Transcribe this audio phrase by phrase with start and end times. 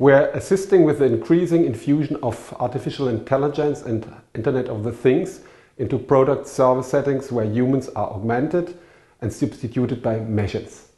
[0.00, 5.40] We're assisting with the increasing infusion of artificial intelligence and Internet of the Things
[5.76, 8.78] into product service settings where humans are augmented
[9.20, 10.88] and substituted by machines.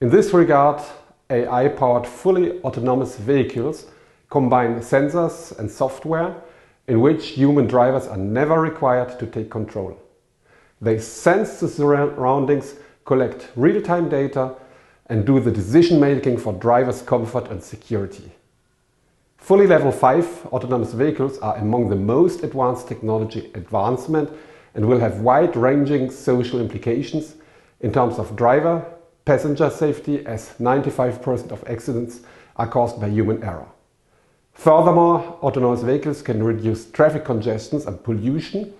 [0.00, 0.82] In this regard,
[1.28, 3.84] AI powered fully autonomous vehicles
[4.30, 6.34] combine sensors and software
[6.86, 9.94] in which human drivers are never required to take control.
[10.80, 14.54] They sense the surroundings, collect real time data,
[15.04, 18.32] and do the decision making for drivers' comfort and security.
[19.38, 24.30] Fully level 5 autonomous vehicles are among the most advanced technology advancement
[24.74, 27.36] and will have wide-ranging social implications
[27.80, 28.84] in terms of driver,
[29.24, 32.20] passenger safety as 95% of accidents
[32.56, 33.66] are caused by human error.
[34.52, 38.74] Furthermore, autonomous vehicles can reduce traffic congestions and pollution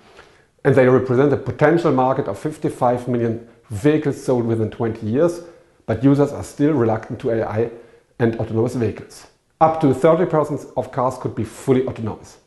[0.64, 5.40] and they represent a potential market of 55 million vehicles sold within 20 years,
[5.86, 7.70] but users are still reluctant to AI
[8.18, 9.28] and autonomous vehicles.
[9.60, 12.38] Up to 30% of cars could be fully autonomous.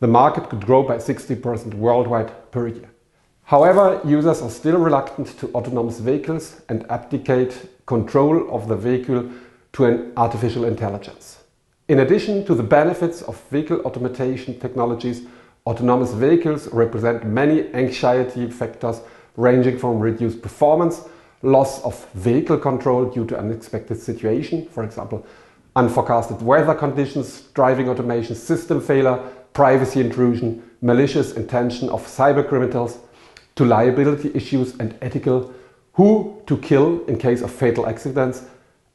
[0.00, 2.88] The market could grow by 60% worldwide per year.
[3.42, 9.30] However, users are still reluctant to autonomous vehicles and abdicate control of the vehicle
[9.74, 11.42] to an artificial intelligence.
[11.88, 15.26] In addition to the benefits of vehicle automation technologies,
[15.66, 19.02] autonomous vehicles represent many anxiety factors
[19.36, 21.02] ranging from reduced performance,
[21.42, 25.26] loss of vehicle control due to unexpected situation, for example,
[25.76, 29.18] unforecasted weather conditions, driving automation system failure,
[29.52, 32.98] privacy intrusion, malicious intention of cyber criminals,
[33.56, 35.52] to liability issues and ethical
[35.92, 38.42] who to kill in case of fatal accidents,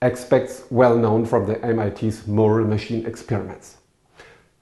[0.02, 3.78] aspects well known from the MIT's moral machine experiments.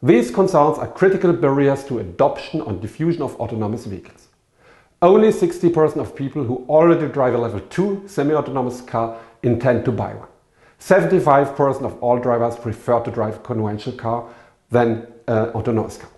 [0.02, 4.28] These concerns are critical barriers to adoption and diffusion of autonomous vehicles.
[5.02, 10.14] Only 60% of people who already drive a level 2 semi-autonomous car intend to buy
[10.14, 10.28] one.
[10.80, 14.30] 75% of all drivers prefer to drive conventional car
[14.70, 16.10] than an autonomous car.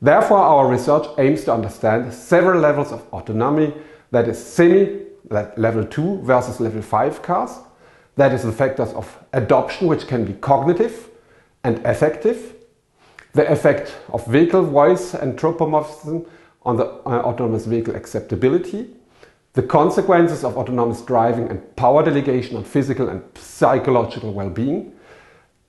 [0.00, 3.72] Therefore, our research aims to understand several levels of autonomy.
[4.10, 7.58] That is semi, level 2 versus level 5 cars,
[8.16, 11.08] that is the factors of adoption, which can be cognitive
[11.64, 12.54] and affective,
[13.32, 16.26] the effect of vehicle voice and anthropomorphism
[16.62, 18.90] on the uh, autonomous vehicle acceptability,
[19.54, 24.92] the consequences of autonomous driving and power delegation on physical and psychological well-being,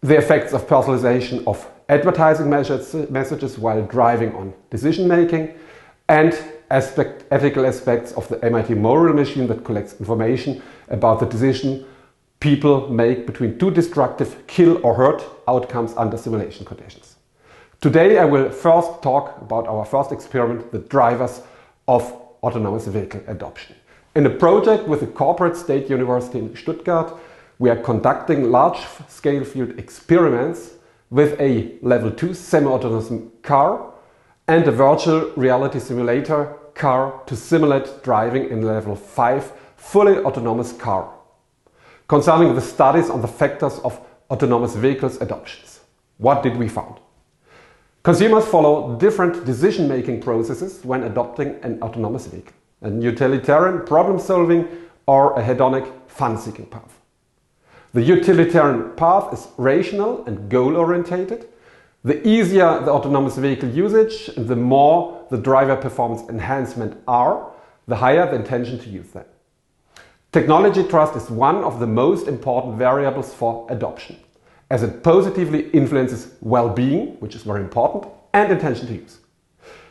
[0.01, 5.53] the effects of personalization of advertising messages while driving on decision making,
[6.09, 6.38] and
[6.72, 11.85] aspect, ethical aspects of the MIT moral machine that collects information about the decision
[12.40, 17.16] people make between two destructive kill or hurt outcomes under simulation conditions.
[17.81, 21.41] Today I will first talk about our first experiment, the drivers
[21.88, 23.76] of autonomous vehicle adoption.
[24.16, 27.18] In a project with the Cooperative State University in Stuttgart,
[27.60, 30.76] we are conducting large-scale field experiments
[31.10, 33.12] with a level 2 semi-autonomous
[33.42, 33.94] car
[34.48, 41.12] and a virtual reality simulator car to simulate driving in level 5 fully autonomous car
[42.08, 45.80] concerning the studies on the factors of autonomous vehicles adoptions.
[46.18, 46.96] What did we find?
[48.06, 54.68] Consumers follow different decision-making processes when adopting an autonomous vehicle, a utilitarian problem-solving
[55.08, 57.00] or a hedonic fun-seeking path.
[57.94, 61.48] The utilitarian path is rational and goal-orientated.
[62.04, 67.52] The easier the autonomous vehicle usage and the more the driver performance enhancement are,
[67.88, 69.26] the higher the intention to use them.
[70.32, 74.18] Technology trust is one of the most important variables for adoption,
[74.75, 78.03] as it positively influences well-being, which is very important,
[78.34, 79.19] and intention to use.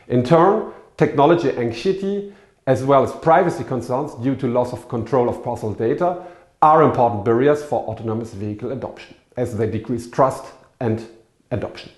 [0.09, 2.31] In turn, technology anxiety,
[2.67, 6.21] as well as privacy concerns due to loss of control of personal data,
[6.61, 11.07] are important barriers for autonomous vehicle adoption, as they decrease trust and
[11.49, 11.91] adoption.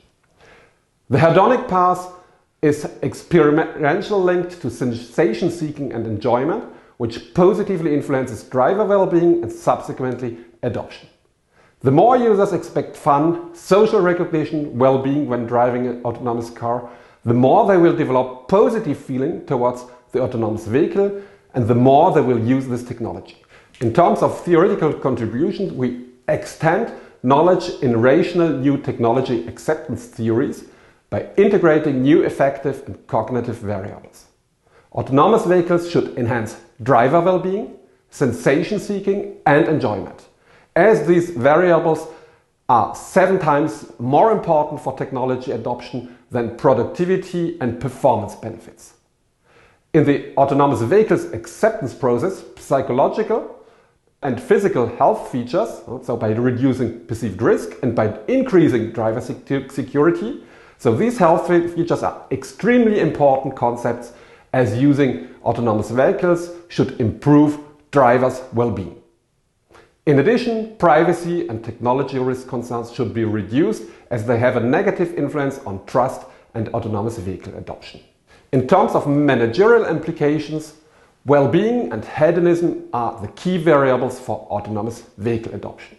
[1.10, 2.10] The hedonic path
[2.62, 6.64] is experiential linked to sensation seeking and enjoyment,
[6.96, 11.10] which positively influences driver well-being and subsequently adoption.
[11.82, 16.90] The more users expect fun, social recognition, well-being when driving an autonomous car,
[17.24, 21.22] the more they will develop positive feeling towards the autonomous vehicle
[21.54, 23.44] and the more they will use this technology.
[23.80, 26.92] In terms of theoretical contributions, we extend
[27.22, 30.66] knowledge in rational new technology acceptance theories
[31.10, 34.26] by integrating new affective and cognitive variables.
[34.94, 37.76] Autonomous vehicles should enhance driver well-being,
[38.10, 40.28] sensation seeking and enjoyment,
[40.78, 42.08] as these variables
[42.70, 48.94] are seven times more important for technology adoption than productivity and performance benefits.
[49.94, 53.56] In the autonomous vehicles acceptance process, psychological
[54.22, 60.44] and physical health features, so by reducing perceived risk and by increasing driver security.
[60.78, 64.14] So these health features are extremely important concepts
[64.54, 67.58] as using autonomous vehicles should improve
[67.90, 69.02] drivers' well-being.
[70.08, 75.14] In addition, privacy and technology risk concerns should be reduced as they have a negative
[75.16, 76.22] influence on trust
[76.54, 78.00] and autonomous vehicle adoption.
[78.54, 80.76] In terms of managerial implications,
[81.26, 85.98] well-being and hedonism are the key variables for autonomous vehicle adoption.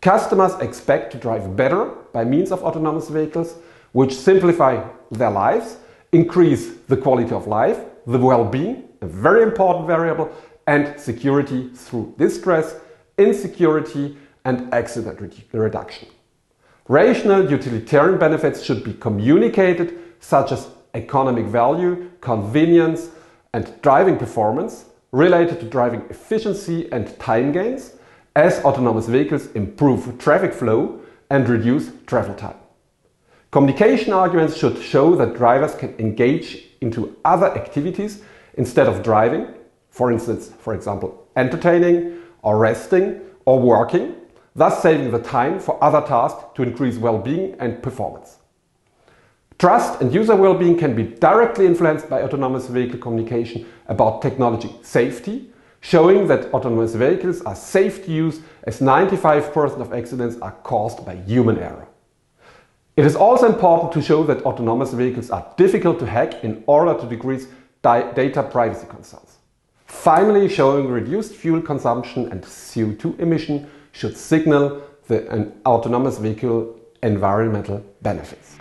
[0.00, 3.56] Customers expect to drive better by means of autonomous vehicles,
[3.90, 5.78] which simplify their lives,
[6.12, 10.30] increase the quality of life, the well-being, a very important variable,
[10.68, 12.76] and security through distress,
[13.18, 15.20] insecurity, and accident
[15.52, 16.08] reduction.
[16.88, 23.10] Rational utilitarian benefits should be communicated, such as economic value, convenience,
[23.52, 27.94] and driving performance related to driving efficiency and time gains
[28.36, 32.56] as autonomous vehicles improve traffic flow and reduce travel time.
[33.50, 38.22] Communication arguments should show that drivers can engage into other activities
[38.54, 39.46] instead of driving,
[39.90, 44.14] for instance, for example, entertaining or resting or working,
[44.54, 48.38] thus saving the time for other tasks to increase well-being and performance.
[49.58, 55.50] Trust and user well-being can be directly influenced by autonomous vehicle communication about technology safety,
[55.80, 61.14] showing that autonomous vehicles are safe to use as 95% of accidents are caused by
[61.14, 61.86] human error.
[62.96, 66.98] It is also important to show that autonomous vehicles are difficult to hack in order
[66.98, 67.46] to decrease
[67.82, 69.25] data privacy concerns.
[69.86, 78.56] Finally, showing reduced fuel consumption and CO2 emission should signal the autonomous vehicle environmental benefits.